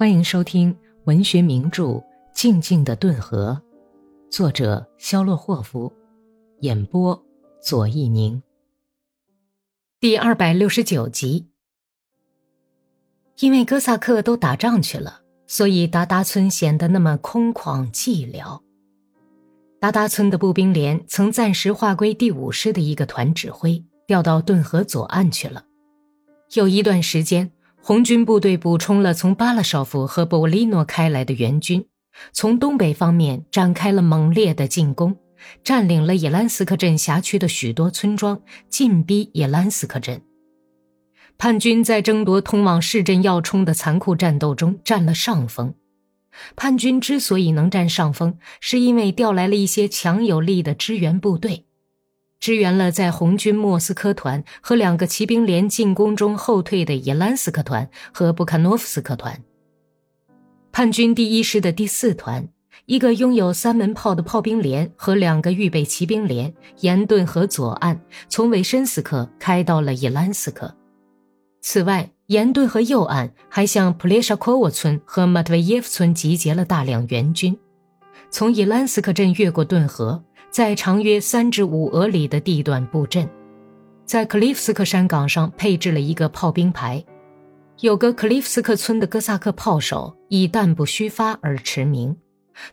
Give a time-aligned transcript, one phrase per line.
[0.00, 0.74] 欢迎收听
[1.04, 1.84] 文学名著
[2.32, 3.60] 《静静的顿河》，
[4.34, 5.92] 作者肖洛霍夫，
[6.60, 7.22] 演播
[7.60, 8.42] 左一宁。
[10.00, 11.50] 第二百六十九集。
[13.40, 18.58] 因为哥萨克都打仗去了，所以达达村显得那么空旷寂寥。
[19.78, 25.66] 达达村的步兵连曾暂时划归第五师的一个团指挥，调到顿河左岸去了。
[26.54, 27.52] 有一段时间。
[27.82, 31.86] 红军部队补充了从巴拉绍夫和博利诺开来的援军，
[32.32, 35.16] 从东北方面展开了猛烈的进攻，
[35.64, 40.22] 占领了野兰斯克镇辖区的许多村庄，进逼野兰斯克镇。
[41.38, 45.74] 叛军在争夺通往市镇要冲的残酷战斗中占了上风。
[46.54, 51.64] 叛军之所以能占上风，是因为调来了一些强有力的支援部队。
[52.40, 59.38] 支援了在红军莫斯科团和两个骑兵连进攻中后退的伊兰斯克团和布卡诺夫斯克团。
[60.72, 62.48] 叛军第一师的第四团，
[62.86, 70.74] 一个拥有三门炮的炮兵连和两个预备骑兵连，沿顿河左岸从韦申斯克开到了伊兰斯克。
[71.60, 77.58] 此外，沿顿河右岸还向普列沙科沃村和马特维耶夫村集结了大量援军，
[78.30, 80.24] 从伊兰斯克镇越过顿河。
[80.50, 83.28] 在长约三至五俄里的地段布阵，
[84.04, 87.04] 在克利夫斯克山岗上配置了一个炮兵排，
[87.78, 92.16] 有个克利夫斯克村的哥萨克炮手以弹不虚发而驰名，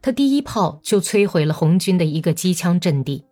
[0.00, 3.22] 他第一炮就摧毁了红军的一个机枪阵地，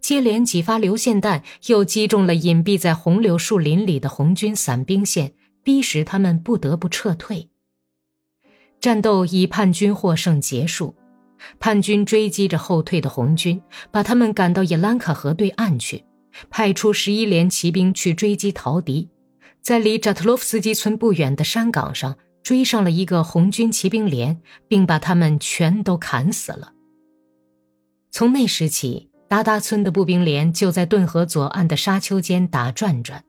[0.00, 7.48] 接连几发流线弹又击中了隐蔽在红柳树林里的红军散兵线，逼使他们不得不撤退。
[8.80, 10.96] 战斗以叛军获胜结束。
[11.58, 16.04] 叛军追击着后退的红军，把他们赶到叶兰卡河对岸去，
[16.50, 19.08] 派出十一连骑兵去追击逃敌，
[19.60, 26.72] 在离扎特洛夫斯基村不远的山岗上追上了一个红军骑兵连，并把他们全都砍死了。
[28.10, 33.24] 从那时起，达达村的步兵连就在顿河左岸的沙丘间打转转，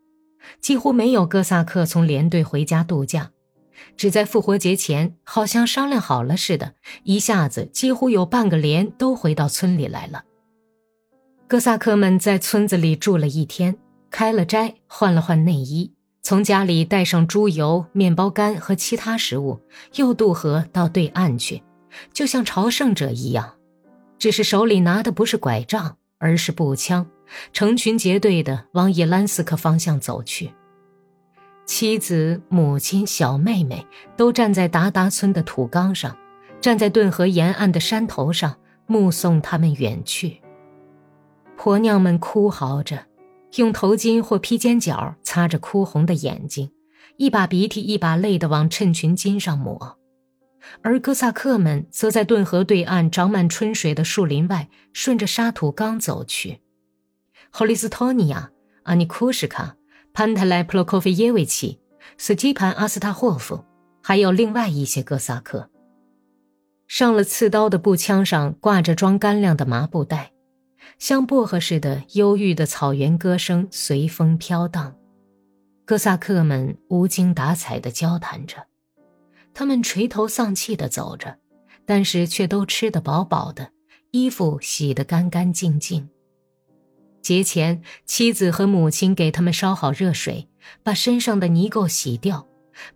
[0.59, 3.32] 几乎没有哥萨克从连队回家度假。
[3.95, 6.73] 只在复活节前，好像商量好了似的，
[7.03, 10.23] 一下子几乎有半个连都回到村里来了。
[11.47, 13.75] 哥萨克们在村子里住了一天，
[14.09, 19.59] 开了斋，换了换内衣，从家里带上猪油、面包干和其他食物，
[19.95, 21.61] 又渡河到对岸去，
[22.13, 23.55] 就像朝圣者一样，
[24.17, 27.05] 只是手里拿的不是拐杖，而是步枪，
[27.51, 30.51] 成群结队的往叶兰斯克方向走去。
[31.65, 33.85] 妻子、母亲、小妹妹
[34.17, 36.15] 都站在达达村的土岗上，
[36.59, 40.41] 站在顿河沿岸的山头上，目送他们远去。
[41.55, 43.05] 婆娘们哭嚎着，
[43.55, 46.69] 用头巾或披肩角擦着哭红的眼睛，
[47.17, 49.97] 一把鼻涕一把泪的往衬裙襟上抹。
[50.81, 56.61] 而哥萨克们则在顿河对岸长满春水的树林外，顺着沙土岗走去。
[57.51, 58.51] 霍利斯托尼亚、
[58.83, 59.75] 阿尼库什卡。
[60.15, 61.79] 潘特莱·普洛科菲耶维奇、
[62.19, 63.65] 斯基潘·阿斯塔霍夫，
[64.03, 65.71] 还有另外一些哥萨克。
[66.87, 70.31] 上了刺刀的步枪上挂着装干粮的麻布袋，
[70.99, 74.95] 像薄荷似的忧郁的草原歌声随风飘荡。
[75.83, 78.67] 哥萨克们无精打采地交谈着，
[79.51, 81.39] 他们垂头丧气地走着，
[81.87, 83.71] 但是却都吃得饱饱的，
[84.11, 86.07] 衣服洗得干干净净。
[87.23, 90.49] 节前，妻子和母亲给他们烧好热水，
[90.83, 92.45] 把身上的泥垢洗掉，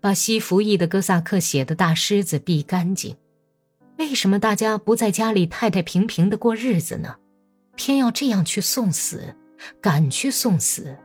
[0.01, 3.15] 把西服役的哥萨克血的大狮子避干净。
[3.97, 7.15] 为什么大家不在家里太太平平的过日子呢？
[7.77, 9.33] 偏要这样去送死，
[9.79, 10.97] 赶去送死？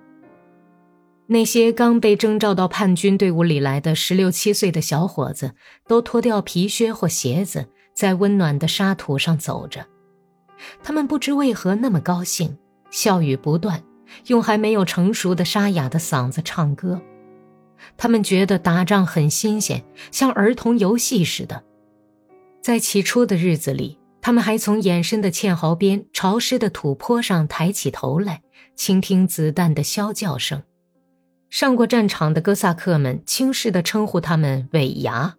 [1.28, 5.54] 那些刚被征召到叛军队伍里来的十六七岁的小伙子，
[5.86, 9.86] 都脱掉皮靴或鞋子，在温暖的沙土上走着，
[10.82, 12.58] 他们不知为何那么高兴。
[12.92, 13.82] 笑语不断，
[14.28, 17.02] 用还没有成熟的沙哑的嗓子唱歌。
[17.96, 19.82] 他们觉得打仗很新鲜，
[20.12, 21.64] 像儿童游戏似的。
[22.60, 28.42] 在起初的日子里，他们还从延伸的堑壕边潮湿的土坡上抬起头来，
[28.76, 30.62] 倾听子弹的啸叫声。
[31.50, 35.36] 上过战场的哥萨克们轻视地称呼他们“尾牙”，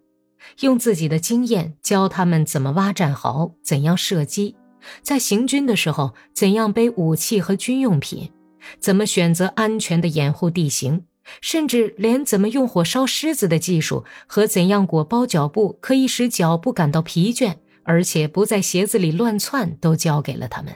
[0.60, 4.54] 用自己的经验教他们怎么挖战壕，怎样射击。
[5.02, 8.30] 在行军的时候，怎样背武器和军用品，
[8.78, 11.04] 怎么选择安全的掩护地形，
[11.40, 20.74] 甚至连怎么用火烧狮子的技术和怎样裹包脚布可以使脚不感到疲倦，而且不在鞋子里乱窜，都教给了他们。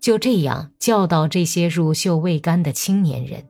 [0.00, 3.44] 就这样教导这些乳臭未干的青年人。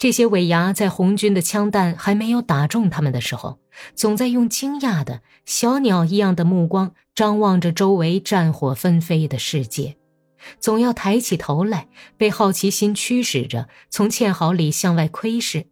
[0.00, 3.58] 这些尾牙在红军的枪弹还没有打中他们的时候，
[3.94, 9.98] 总在用惊讶的小鸟一样的目光张望着周围战火纷飞的世界，
[10.58, 15.66] 总要抬起头来，被好奇心驱使着从堑壕里向外窥视，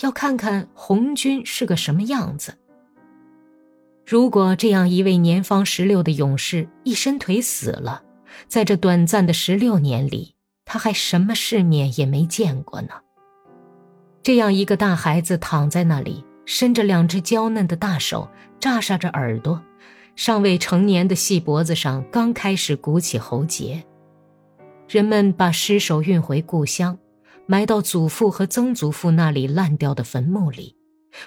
[0.00, 2.56] 要看看红军是个什么样子。
[4.06, 8.02] 如果这样一位年方十六的勇士一伸腿死了，
[8.48, 12.88] 在这短暂的十六年里，他还什么世面也没见过呢？
[14.24, 18.26] 这样一个大孩子躺在那里，伸着两只娇嫩的大手，
[18.58, 19.62] 眨沙着耳朵，
[20.16, 23.84] 尚未成年的细脖子上刚开始鼓起喉结。
[24.88, 26.96] 人们把尸首运回故乡，
[27.44, 30.74] 埋到祖父和曾祖父那里烂掉的坟墓里。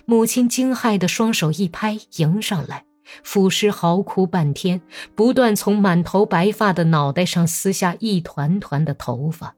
[0.06, 2.84] 母亲惊骇的双手一拍，迎上来，
[3.24, 4.82] 抚尸嚎哭半天，
[5.14, 9.54] 不断从满头白发的脑袋上撕下一团团的头发，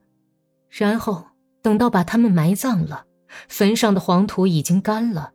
[0.68, 1.24] 然后
[1.62, 3.06] 等到把他们埋葬了。
[3.48, 5.32] 坟上的黄土已经干了，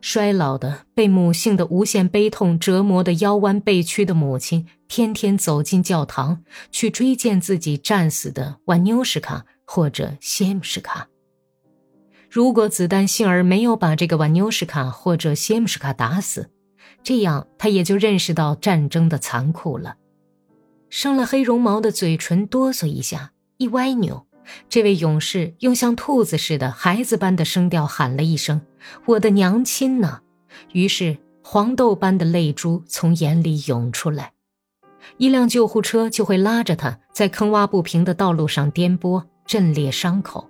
[0.00, 11.08] 衰老的、被母性的无限悲痛折磨的腰弯背曲的母亲，天天走进教堂去追荐自己战死的瓦妞什卡或者谢姆什卡。
[12.30, 16.50] 如果子弹幸而没有把这个瓦妞什卡或者谢姆什卡打死，
[17.02, 19.96] 这样他也就认识到战争的残酷了。
[20.90, 24.26] 生了黑绒毛的嘴唇哆嗦一下，一歪扭。
[24.68, 28.60] 这位勇士用像兔子似的孩子般的声调喊了一声
[29.06, 30.20] ：“我的娘亲呢？”
[30.72, 34.32] 于是黄豆般的泪珠从眼里涌出来，
[35.18, 40.48] 一辆救护车就会拉着他在坑洼不平的道路上颠簸，震裂伤口，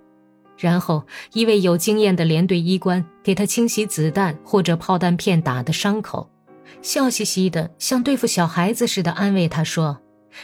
[0.57, 1.03] 然后
[1.33, 6.29] 一位有经验的连队医官给他清洗子弹或者炮弹片打的伤口，
[6.81, 10.01] 笑嘻嘻的像对付小孩子似的安慰他说：“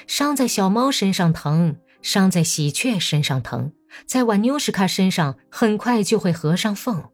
[0.07, 3.71] 伤在小猫身上疼。”伤在喜鹊身上疼，
[4.05, 7.09] 在瓦妞什卡身上很快就会合上缝。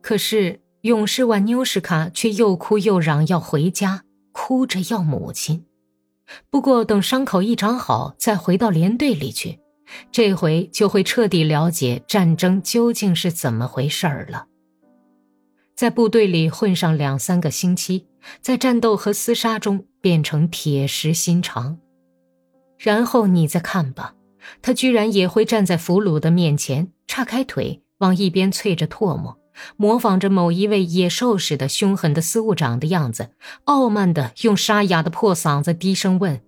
[0.00, 5.64] 可是勇士瓦妞什卡却又哭又嚷要回家，哭着要母亲。
[6.50, 9.60] 不过等伤口一长好，再回到连队里去，
[10.10, 14.46] 这回就会彻底了解战争究竟是怎么回事儿了。
[15.76, 18.06] 在部队里混上两三个星期，
[18.40, 21.78] 在战斗和厮杀中变成铁石心肠。
[22.78, 24.14] 然后你再看吧，
[24.60, 29.38] 他居然也会站在俘虏的面前，叉开腿往一边啐着唾沫，
[29.76, 33.30] 模仿着某一位野兽似的凶狠的司务长的样子，
[33.64, 36.40] 傲慢的用沙哑的破嗓子低声问：“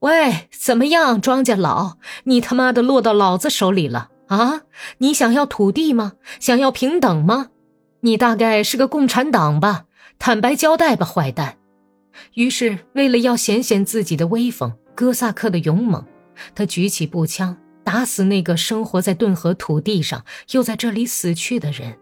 [0.00, 1.96] 喂，怎么样，庄稼老？
[2.24, 4.62] 你他妈的落到老子手里了啊？
[4.98, 6.12] 你想要土地吗？
[6.38, 7.48] 想要平等吗？
[8.02, 9.86] 你大概是个共产党吧？
[10.20, 11.56] 坦白交代吧，坏蛋！”
[12.34, 14.74] 于是，为了要显显自己的威风。
[14.98, 16.04] 哥萨克的勇猛，
[16.56, 21.96] 他举起步枪，打死那个生活在顿河土地上又在这里死去的人。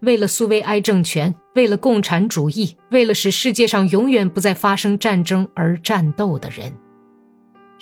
[0.00, 6.74] 为了苏维埃政权，为了共产主义，为了使世界上永远不再发生战争而战斗的人。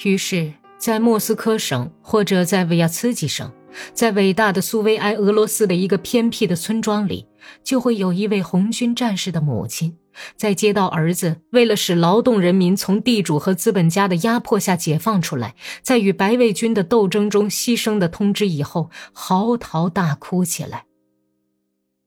[0.04, 3.50] 于是，在莫斯科省，或者在维亚茨基省，
[3.93, 7.26] 在伟大的苏维埃俄罗斯的一个偏僻的村庄里，
[7.62, 9.97] 就会有一位红军战士的母亲。
[10.37, 20.85] 在接到儿子为了使劳动人民从地主和资本家的压迫下解放出来，在与白卫军的斗争中牺牲的通知以后，嚎啕大哭起来。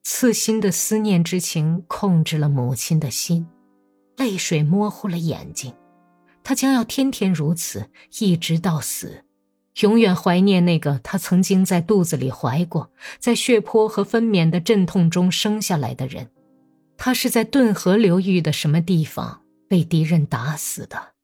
[0.03, 3.45] 刺心的思念之情控制了母亲的心，
[4.15, 5.73] 泪水模糊了眼睛。
[6.45, 9.25] 她将要天天如此，一直到死，
[9.81, 16.29] 永远怀念那个他曾经在肚子里怀过，在血泊和分娩的阵痛中生下来的人。
[16.97, 21.16] 他是在顿河流域的什么地方被敌人打死的？